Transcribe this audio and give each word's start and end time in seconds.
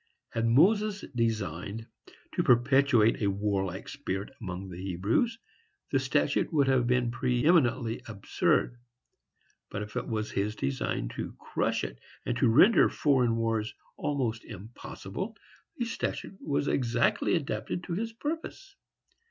Had 0.31 0.47
Moses 0.47 1.05
designed 1.13 1.85
to 2.33 2.41
perpetuate 2.41 3.21
a 3.21 3.29
warlike 3.29 3.87
spirit 3.87 4.31
among 4.41 4.67
the 4.69 4.81
Hebrews, 4.81 5.37
the 5.91 5.99
statute 5.99 6.51
would 6.51 6.67
have 6.67 6.87
been 6.87 7.11
preëminently 7.11 8.01
absurd; 8.09 8.79
but, 9.69 9.83
if 9.83 9.95
it 9.95 10.07
was 10.07 10.31
his 10.31 10.55
design 10.55 11.09
to 11.09 11.35
crush 11.39 11.83
it, 11.83 11.99
and 12.25 12.35
to 12.37 12.49
render 12.49 12.89
foreign 12.89 13.35
wars 13.35 13.75
almost 13.95 14.43
impossible, 14.43 15.37
the 15.77 15.85
statute 15.85 16.39
was 16.41 16.67
exactly 16.67 17.35
adapted 17.35 17.83
to 17.83 17.93
his 17.93 18.11
purpose. 18.11 18.75